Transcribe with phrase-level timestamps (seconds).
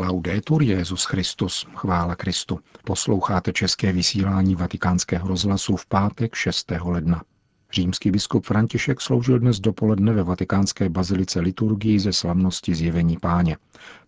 [0.00, 2.58] Laudetur Jezus Christus, chvála Kristu.
[2.84, 6.72] Posloucháte české vysílání Vatikánského rozhlasu v pátek 6.
[6.84, 7.22] ledna.
[7.72, 13.56] Římský biskup František sloužil dnes dopoledne ve vatikánské bazilice liturgii ze slavnosti zjevení páně.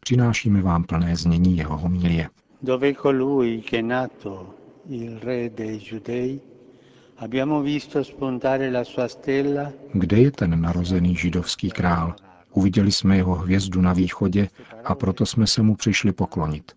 [0.00, 2.28] Přinášíme vám plné znění jeho homilie.
[2.62, 4.54] Dove colui che nato
[4.88, 6.40] il re dei giudei
[7.16, 12.14] abbiamo visto spuntare la sua stella Kde je ten narozený židovský král?
[12.52, 14.48] Uviděli jsme jeho hvězdu na východě
[14.84, 16.72] a proto jsme se mu přišli poklonit.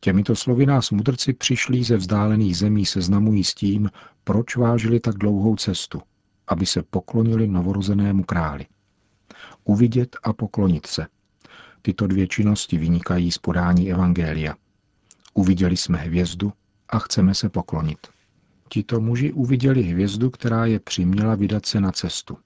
[0.00, 3.90] Těmito slovy nás mudrci přišli ze vzdálených zemí seznamují s tím,
[4.24, 6.02] proč vážili tak dlouhou cestu,
[6.48, 8.66] aby se poklonili novorozenému králi.
[9.64, 11.06] Uvidět a poklonit se.
[11.82, 14.54] Tyto dvě činnosti vynikají z podání Evangelia.
[15.34, 16.52] Uviděli jsme hvězdu
[16.88, 17.98] a chceme se poklonit.
[18.68, 22.38] Tito muži uviděli hvězdu, která je přiměla vydat se na cestu.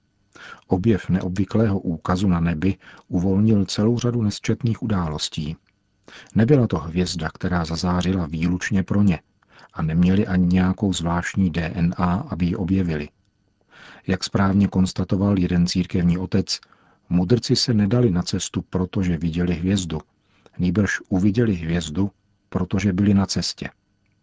[0.67, 2.77] Objev neobvyklého úkazu na nebi
[3.09, 5.57] uvolnil celou řadu nesčetných událostí.
[6.35, 9.21] Nebyla to hvězda, která zazářila výlučně pro ně
[9.75, 13.09] a neměli ani nějakou zvláštní DNA, aby ji objevili.
[14.07, 16.61] Jak správně konstatoval jeden církevní otec,
[17.09, 20.01] mudrci se nedali na cestu, protože viděli hvězdu,
[20.59, 22.11] nýbrž uviděli hvězdu,
[22.49, 23.71] protože byli na cestě.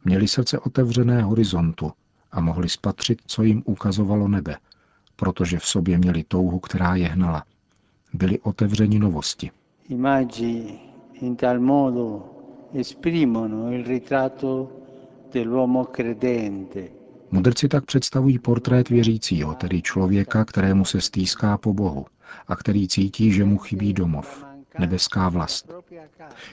[0.04, 1.92] Měli srdce otevřené horizontu
[2.32, 4.58] a mohli spatřit, co jim ukazovalo nebe–
[5.20, 7.44] protože v sobě měli touhu, která je hnala.
[8.14, 9.52] Byli otevřeni novosti.
[11.22, 12.24] in tal modo
[12.74, 14.72] esprimono il ritratto
[15.34, 16.90] dell'uomo credente.
[17.32, 22.06] Mudrci tak představují portrét věřícího, tedy člověka, kterému se stýská po Bohu
[22.48, 24.46] a který cítí, že mu chybí domov,
[24.80, 25.72] nebeská vlast.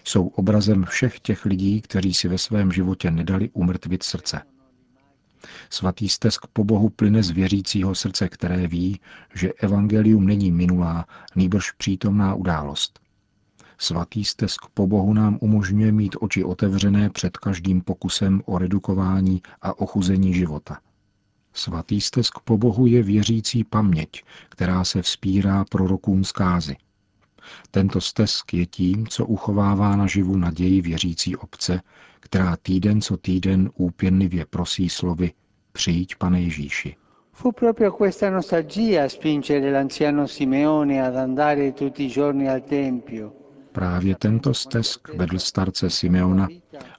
[0.05, 4.43] Jsou obrazem všech těch lidí, kteří si ve svém životě nedali umrtvit srdce.
[5.71, 9.01] Svatý stesk po Bohu plyne z věřícího srdce, které ví,
[9.35, 11.07] že evangelium není minulá,
[11.37, 13.01] nýbrž přítomná událost.
[13.79, 19.79] Svatý stesk po Bohu nám umožňuje mít oči otevřené před každým pokusem o redukování a
[19.79, 20.81] ochuzení života.
[21.53, 26.77] Svatý stesk po Bohu je věřící paměť, která se vzpírá prorokům zkázy.
[27.71, 31.81] Tento stesk je tím, co uchovává naživu naději věřící obce,
[32.21, 35.33] která týden co týden úpěnlivě prosí slovy
[35.73, 36.97] Přijď, pane Ježíši.
[37.33, 43.33] Fu proprio questa nostalgia a spingere l'anziano Simeone ad andare tutti i giorni al Tempio.
[43.73, 46.49] Právě tento stesk vedl starce Simeona,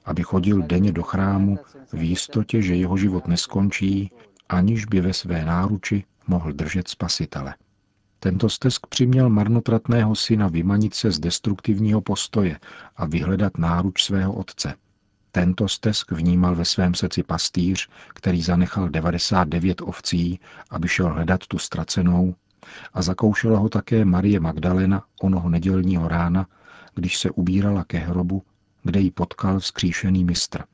[0.04, 1.58] aby chodil denně do chrámu
[1.92, 4.12] v jistotě, že jeho život neskončí,
[4.48, 7.54] aniž by ve své náruči mohl držet spasitele.
[8.20, 12.58] Tento stesk přiměl marnotratného syna vymanit se z destruktivního postoje
[12.96, 14.74] a vyhledat náruč svého otce–
[15.32, 20.40] tento stesk vnímal ve svém srdci pastýř, který zanechal 99 ovcí,
[20.70, 22.34] aby šel hledat tu ztracenou,
[22.94, 26.46] a zakoušela ho také Marie Magdalena onoho nedělního rána,
[26.94, 28.42] když se ubírala ke hrobu,
[28.82, 30.64] kde ji potkal vzkříšený mistr.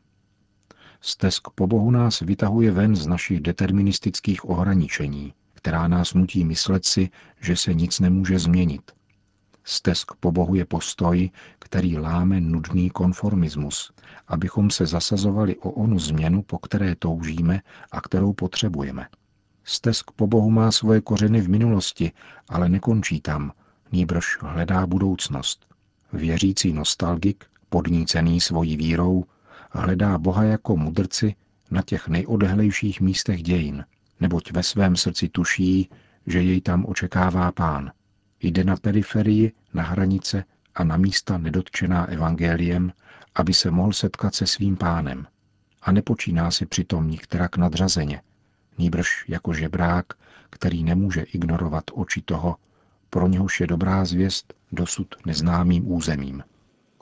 [1.00, 7.10] Stesk po Bohu nás vytahuje ven z našich deterministických ohraničení, která nás nutí myslet si,
[7.40, 8.92] že se nic nemůže změnit.
[9.64, 13.92] Stesk po Bohu je postoj, který láme nudný konformismus,
[14.28, 17.60] abychom se zasazovali o onu změnu, po které toužíme
[17.92, 19.08] a kterou potřebujeme.
[19.64, 22.12] Stesk po Bohu má svoje kořeny v minulosti,
[22.48, 23.52] ale nekončí tam,
[23.92, 25.66] nýbrž hledá budoucnost.
[26.12, 29.24] Věřící nostalgik, podnícený svojí vírou,
[29.70, 31.34] hledá Boha jako mudrci
[31.70, 33.84] na těch nejodehlejších místech dějin,
[34.20, 35.88] neboť ve svém srdci tuší,
[36.26, 37.92] že jej tam očekává pán.
[38.40, 40.44] Jde na periferii, na hranice
[40.74, 42.92] a na místa nedotčená evangeliem,
[43.34, 45.26] aby se mohl setkat se svým pánem.
[45.82, 48.22] A nepočíná si přitom nikterak nadřazeně,
[48.78, 50.06] nýbrž jako žebrák,
[50.50, 52.56] který nemůže ignorovat oči toho,
[53.10, 56.42] pro něhož je dobrá zvěst dosud neznámým územím.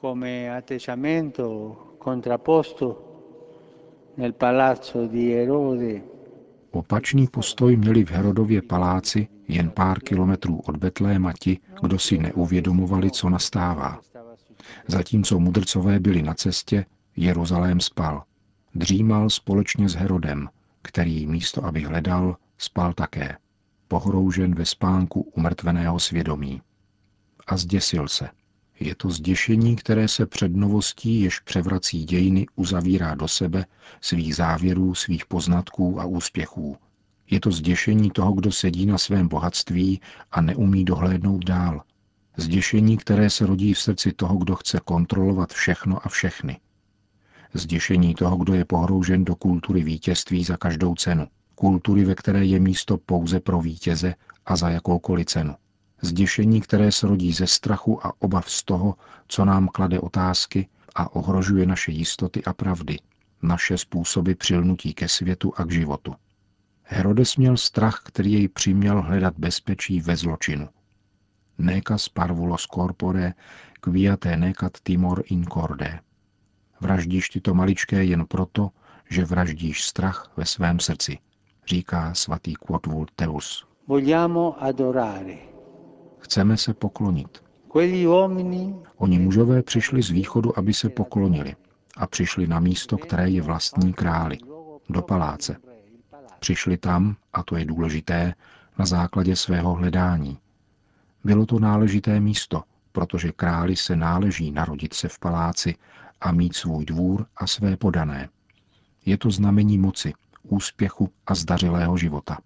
[0.00, 3.08] Come atteggiamento contrapposto
[4.16, 6.02] nel palazzo di Erode
[6.72, 13.10] Opačný postoj měli v Herodově paláci jen pár kilometrů od Betléma ti, kdo si neuvědomovali,
[13.10, 14.00] co nastává.
[14.88, 16.86] Zatímco mudrcové byli na cestě,
[17.16, 18.22] Jeruzalém spal.
[18.74, 20.48] Dřímal společně s Herodem,
[20.82, 23.36] který místo, aby hledal, spal také,
[23.88, 26.62] pohroužen ve spánku umrtveného svědomí.
[27.46, 28.28] A zděsil se.
[28.82, 33.66] Je to zděšení, které se před novostí, jež převrací dějiny, uzavírá do sebe,
[34.00, 36.76] svých závěrů, svých poznatků a úspěchů.
[37.30, 40.00] Je to zděšení toho, kdo sedí na svém bohatství
[40.32, 41.82] a neumí dohlédnout dál.
[42.36, 46.60] Zděšení, které se rodí v srdci toho, kdo chce kontrolovat všechno a všechny.
[47.54, 51.26] Zděšení toho, kdo je pohroužen do kultury vítězství za každou cenu.
[51.54, 54.14] Kultury, ve které je místo pouze pro vítěze
[54.46, 55.54] a za jakoukoliv cenu.
[56.02, 58.94] Zděšení, které se rodí ze strachu a obav z toho,
[59.28, 62.98] co nám klade otázky a ohrožuje naše jistoty a pravdy,
[63.42, 66.14] naše způsoby přilnutí ke světu a k životu.
[66.82, 70.68] Herodes měl strach, který jej přiměl hledat bezpečí ve zločinu.
[71.58, 73.34] Necas parvulos corpore,
[73.80, 76.00] quiate necat timor in corde.
[76.80, 78.70] Vraždíš ty to maličké jen proto,
[79.10, 81.18] že vraždíš strach ve svém srdci,
[81.66, 83.66] říká svatý Quodvul Teus.
[83.86, 85.51] Vogliamo adorare.
[86.32, 87.44] Chceme se poklonit.
[88.96, 91.56] Oni mužové přišli z východu, aby se poklonili
[91.96, 94.38] a přišli na místo, které je vlastní králi,
[94.88, 95.56] do paláce.
[96.40, 98.34] Přišli tam, a to je důležité,
[98.78, 100.38] na základě svého hledání.
[101.24, 102.62] Bylo to náležité místo,
[102.92, 105.74] protože králi se náleží narodit se v paláci
[106.20, 108.28] a mít svůj dvůr a své podané.
[109.06, 110.12] Je to znamení moci,
[110.42, 112.38] úspěchu a zdařilého života.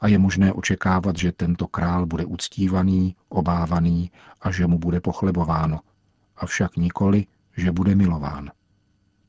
[0.00, 4.10] A je možné očekávat, že tento král bude uctívaný, obávaný
[4.40, 5.80] a že mu bude pochlebováno,
[6.36, 7.26] avšak nikoli,
[7.56, 8.50] že bude milován.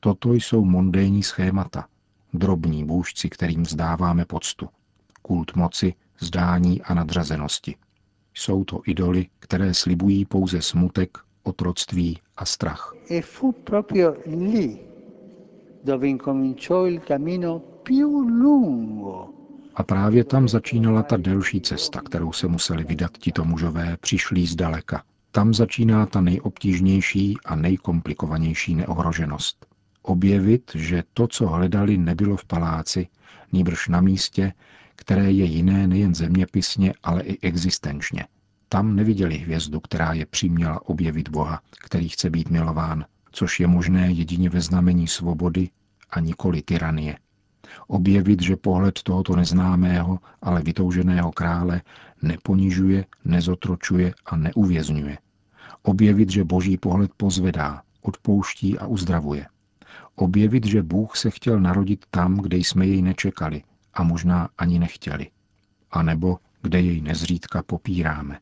[0.00, 1.86] Toto jsou mondénní schémata,
[2.32, 4.68] drobní bůžci, kterým vzdáváme poctu.
[5.22, 7.76] Kult moci, zdání a nadřazenosti.
[8.34, 12.94] Jsou to idoly, které slibují pouze smutek, otroctví a strach.
[13.10, 14.78] E fu proprio lì
[15.82, 19.35] dove incominciò il cammino più lungo
[19.76, 25.02] A právě tam začínala ta delší cesta, kterou se museli vydat tito mužové, přišlí zdaleka.
[25.30, 29.66] Tam začíná ta nejobtížnější a nejkomplikovanější neohroženost.
[30.02, 33.08] Objevit, že to, co hledali, nebylo v paláci,
[33.52, 34.52] nýbrž na místě,
[34.96, 38.24] které je jiné nejen zeměpisně, ale i existenčně.
[38.68, 44.12] Tam neviděli hvězdu, která je přiměla objevit Boha, který chce být milován, což je možné
[44.12, 45.70] jedině ve znamení svobody
[46.10, 47.18] a nikoli tyranie.
[47.86, 51.82] Objevit, že pohled tohoto neznámého, ale vytouženého krále
[52.22, 55.18] neponižuje, nezotročuje a neuvězňuje.
[55.82, 59.46] Objevit, že boží pohled pozvedá, odpouští a uzdravuje.
[60.14, 63.62] Objevit, že Bůh se chtěl narodit tam, kde jsme jej nečekali
[63.94, 65.30] a možná ani nechtěli.
[65.90, 68.38] A nebo kde jej nezřídka popíráme.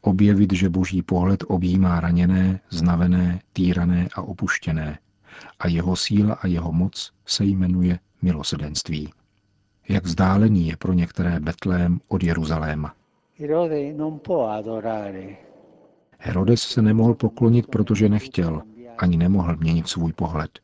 [0.00, 4.98] Objevit, že boží pohled objímá raněné, znavené, týrané a opuštěné,
[5.58, 9.12] a jeho síla a jeho moc se jmenuje milosedenství.
[9.88, 12.94] Jak vzdálený je pro některé Betlém od Jeruzaléma.
[16.18, 18.62] Herodes se nemohl poklonit, protože nechtěl,
[18.98, 20.58] ani nemohl měnit svůj pohled.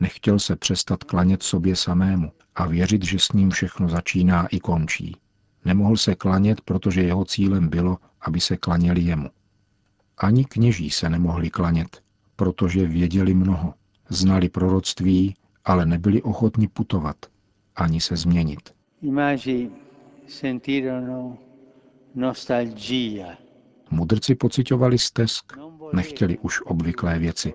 [0.00, 5.16] Nechtěl se přestat klanět sobě samému a věřit, že s ním všechno začíná i končí.
[5.64, 9.30] Nemohl se klanět, protože jeho cílem bylo, aby se klaněli jemu.
[10.18, 12.02] Ani kněží se nemohli klanět,
[12.36, 13.74] protože věděli mnoho,
[14.08, 15.34] znali proroctví,
[15.64, 17.16] ale nebyli ochotni putovat,
[17.76, 18.74] ani se změnit.
[23.90, 25.52] Mudrci pocitovali stesk,
[25.92, 27.54] nechtěli už obvyklé věci.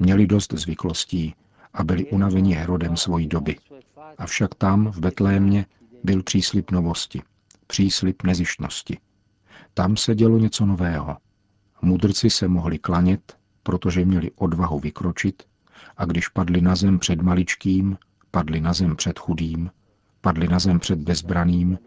[0.00, 1.34] Měli dost zvyklostí
[1.74, 3.56] a byli unaveni Herodem svojí doby.
[4.18, 5.66] Avšak tam, v Betlémě,
[6.04, 7.22] byl příslip novosti,
[7.66, 8.98] příslip nezištnosti.
[9.74, 11.16] Tam se dělo něco nového.
[11.82, 15.42] Mudrci se mohli klanět, protože měli odvahu vykročit,
[15.96, 17.98] a když padli na zem před maličkým,
[18.30, 19.70] padli na zem před chudým,
[20.20, 21.78] padli na zem před bezbraným,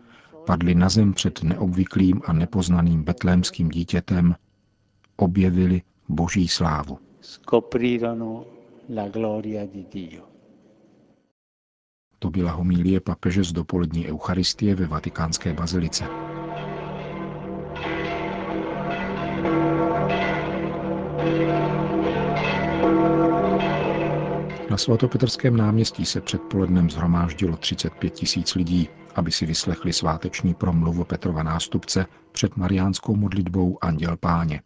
[0.46, 4.36] padli na zem před neobvyklým a nepoznaným betlémským dítětem,
[5.16, 7.00] objevili boží slávu.
[7.22, 8.46] Scoprirono
[8.96, 10.24] la gloria di Dio.
[12.20, 16.31] To byla homílie papeže z dopolední eucharistie ve vatikánské bazilice.
[24.72, 31.44] Na svatopetrském náměstí se předpolednem zhromáždilo 35 tisíc lidí, aby si vyslechli sváteční promluvu Petrova
[31.44, 34.62] nástupce před mariánskou modlitbou Anděl Páně.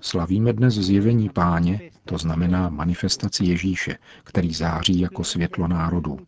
[0.00, 6.18] Slavíme dnes zjevení Páně, to znamená manifestaci Ježíše, který září jako světlo národů.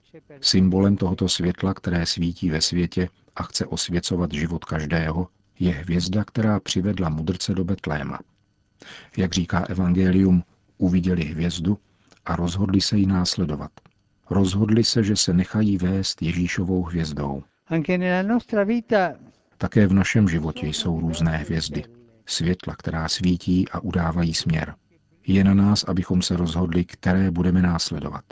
[0.41, 5.29] Symbolem tohoto světla, které svítí ve světě a chce osvěcovat život každého,
[5.61, 8.19] je hvězda, která přivedla mudrce do Betléma.
[9.17, 10.43] Jak říká Evangelium,
[10.79, 11.79] uviděli hvězdu
[12.27, 13.71] a rozhodli se ji následovat.
[14.31, 17.43] Rozhodli se, že se nechají vést Ježíšovou hvězdou.
[19.59, 21.85] Také v našem životě jsou různé hvězdy.
[22.27, 24.75] Světla, která svítí a udávají směr.
[25.27, 28.25] Je na nás, abychom se rozhodli, které budeme následovat.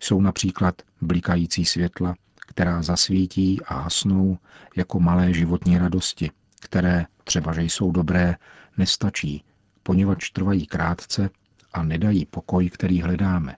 [0.00, 2.14] Jsou například blikající světla,
[2.46, 4.38] která zasvítí a hasnou
[4.76, 6.30] jako malé životní radosti,
[6.60, 8.36] které, třeba že jsou dobré,
[8.78, 9.44] nestačí,
[9.82, 11.30] poněvadž trvají krátce
[11.78, 13.56] a nedají pokoj, který hledáme.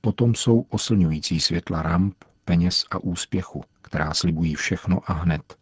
[0.00, 5.56] Potom jsou oslňující světla ramp, peněz a úspěchu, která slibují všechno a hned.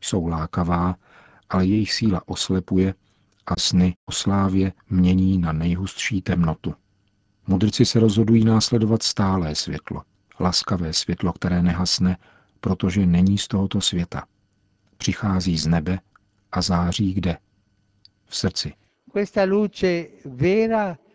[0.00, 0.96] Jsou lákavá,
[1.50, 2.94] ale jejich síla oslepuje
[3.46, 6.74] a sny o slávě mění na nejhustší temnotu.
[7.46, 10.02] Mudrci se rozhodují následovat stálé světlo,
[10.40, 12.16] laskavé světlo, které nehasne,
[12.60, 14.26] protože není z tohoto světa.
[14.96, 15.98] Přichází z nebe
[16.52, 17.38] a září kde?
[18.26, 18.72] V srdci.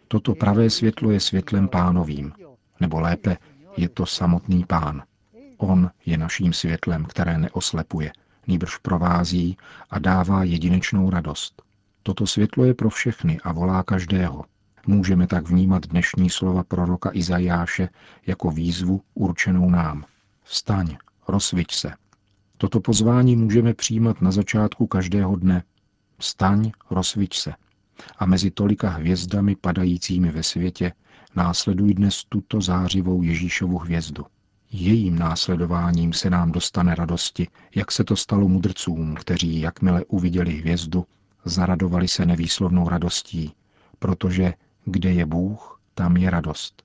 [0.07, 2.33] Toto pravé světlo je světlem pánovým,
[2.79, 3.37] nebo lépe,
[3.77, 5.03] je to samotný pán.
[5.57, 8.11] On je naším světlem, které neoslepuje,
[8.47, 9.57] nýbrž provází
[9.89, 11.61] a dává jedinečnou radost.
[12.03, 14.45] Toto světlo je pro všechny a volá každého.
[14.87, 17.89] Můžeme tak vnímat dnešní slova proroka Izajáše
[18.27, 20.05] jako výzvu určenou nám.
[20.43, 20.97] Vstaň,
[21.27, 21.93] rozsviť se.
[22.57, 25.63] Toto pozvání můžeme přijímat na začátku každého dne.
[26.17, 27.53] Vstaň, rozsviť se.
[28.17, 30.93] A mezi tolika hvězdami padajícími ve světě
[31.35, 34.25] následuj dnes tuto zářivou Ježíšovu hvězdu.
[34.71, 41.05] Jejím následováním se nám dostane radosti, jak se to stalo mudrcům, kteří, jakmile uviděli hvězdu,
[41.45, 43.53] zaradovali se nevýslovnou radostí,
[43.99, 44.53] protože
[44.85, 46.83] kde je Bůh, tam je radost.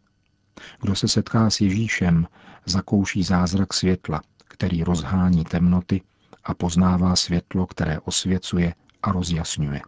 [0.80, 2.26] Kdo se setká s Ježíšem,
[2.66, 6.02] zakouší zázrak světla, který rozhání temnoty
[6.44, 9.80] a poznává světlo, které osvěcuje a rozjasňuje.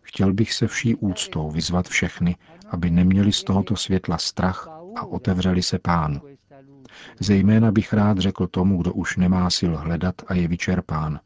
[0.00, 2.36] Chtěl bych se vší úctou vyzvat všechny,
[2.70, 6.20] aby neměli z tohoto světla strach a otevřeli se pánu.
[7.20, 11.20] Zejména bych rád řekl tomu, kdo už nemá sil hledat a je vyčerpán.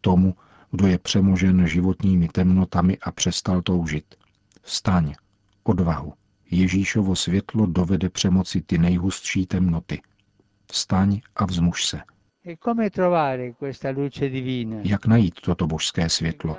[0.00, 0.34] Tomu,
[0.70, 4.14] kdo je přemožen životními temnotami a přestal toužit.
[4.62, 5.14] Vstaň,
[5.62, 6.12] odvahu.
[6.50, 10.02] Ježíšovo světlo dovede přemoci ty nejhustší temnoty.
[10.72, 12.00] Vstaň a vzmuž se.
[12.46, 12.56] E
[14.84, 16.56] Jak najít toto božské světlo?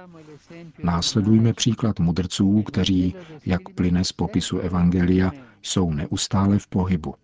[0.83, 7.15] Následujme příklad mudrců, kteří, jak plyne z popisu Evangelia, jsou neustále v pohybu.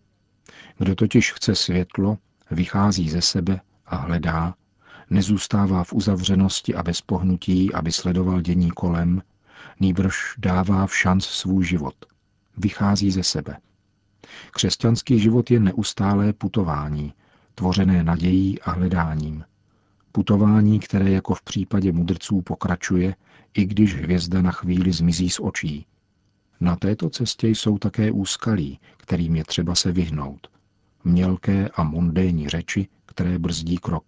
[0.78, 2.18] Kdo totiž chce světlo,
[2.52, 4.56] vychází ze sebe a hledá,
[5.10, 9.22] nezůstává v uzavřenosti a bez pohnutí, aby sledoval dění kolem,
[9.80, 11.96] nýbrž dává v šanc svůj život.
[12.58, 13.58] Vychází ze sebe.
[14.52, 17.14] Křesťanský život je neustálé putování,
[17.60, 19.44] tvořené nadějí a hledáním.
[20.12, 23.16] Putování, které jako v případě mudrců pokračuje,
[23.54, 25.86] i když hvězda na chvíli zmizí z očí.
[26.60, 30.48] Na této cestě jsou také úskalí, kterým je třeba se vyhnout.
[31.04, 34.06] Mělké a mundénní řeči, které brzdí krok.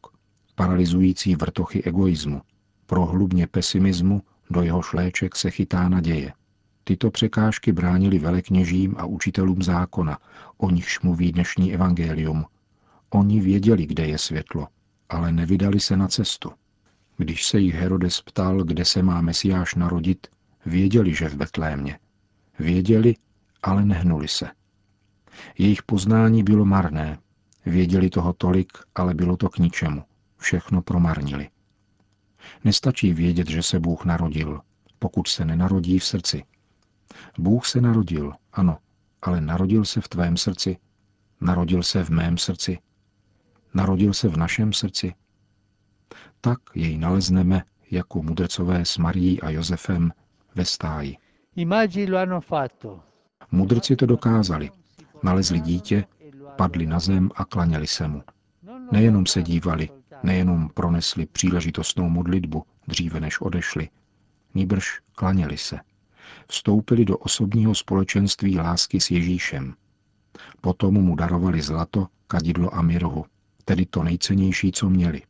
[0.56, 2.42] Paralizující vrtochy egoismu.
[2.86, 6.34] Prohlubně pesimismu, do jeho šléček se chytá naděje.
[6.84, 10.18] Tyto překážky bránili velekněžím a učitelům zákona,
[10.58, 12.46] o nichž mluví dnešní evangelium.
[13.14, 14.68] Oni věděli, kde je světlo,
[15.10, 16.52] ale nevydali se na cestu.
[17.18, 20.28] Když se jich Herodes ptal, kde se má Mesiáš narodit,
[20.66, 22.00] věděli, že v Betlémě.
[22.60, 23.16] Věděli,
[23.64, 24.48] ale nehnuli se.
[25.58, 27.18] Jejich poznání bylo marné.
[27.66, 30.04] Věděli toho tolik, ale bylo to k ničemu.
[30.38, 31.50] Všechno promarnili.
[32.64, 34.62] Nestačí vědět, že se Bůh narodil,
[35.00, 36.44] pokud se nenarodí v srdci.
[37.38, 38.78] Bůh se narodil, ano,
[39.22, 40.78] ale narodil se v tvém srdci.
[41.42, 42.80] Narodil se v mém srdci.
[43.74, 45.14] Narodil se v našem srdci.
[46.42, 50.12] Tak jej nalezneme jako mudrcové s Marií a Josefem
[50.56, 51.18] ve stáji.
[53.52, 54.70] Mudrci to dokázali.
[55.24, 56.06] Nalezli dítě,
[56.56, 58.24] padli na zem a klaněli se mu.
[58.92, 59.90] Nejenom se dívali,
[60.24, 63.90] nejenom pronesli příležitostnou modlitbu dříve než odešli,
[64.54, 65.80] nýbrž klaněli se.
[66.48, 69.74] Vstoupili do osobního společenství lásky s Ježíšem.
[70.62, 73.26] Potom mu darovali zlato, kadidlo a mirhu,
[73.72, 75.22] tedy to nejcennější, co měli.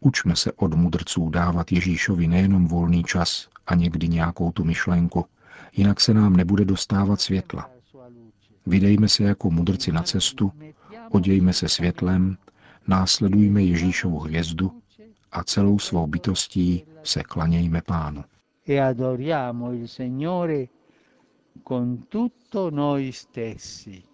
[0.00, 5.24] Učme se od mudrců dávat Ježíšovi nejenom volný čas a někdy nějakou tu myšlenku,
[5.76, 7.70] jinak se nám nebude dostávat světla.
[8.66, 10.52] Vydejme se jako mudrci na cestu,
[11.10, 12.36] odějme se světlem,
[12.86, 14.82] následujme Ježíšovu hvězdu
[15.32, 18.24] a celou svou bytostí se klanějme Pánu.
[18.68, 20.66] E adoriamo il Signore
[21.64, 24.09] con tutto noi stessi.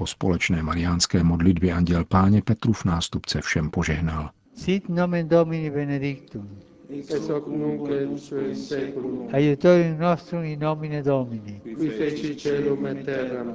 [0.00, 4.30] Po společné mariánské modlitbě anděl Páně Petrův nástupce všem požehnal.
[4.54, 6.58] Sit nomen Domini benedictum.
[6.98, 11.60] ex hoc nunc et usque in saeculum, Aiutorium nostrum in nomine Domini.
[11.76, 13.52] qui feci celum et terram.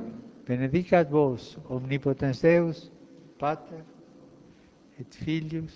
[0.48, 2.92] Benedicat vos, omnipotens Deus,
[3.40, 3.84] Pater,
[5.00, 5.74] et Filius,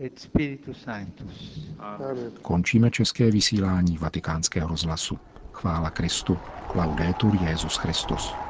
[0.00, 1.68] et Spiritus Sanctus.
[1.78, 2.32] Amen.
[2.42, 5.18] Končíme české vysílání vatikánského rozhlasu.
[5.52, 6.38] Chvála Kristu.
[6.74, 8.49] Laudetur Jezus Christus.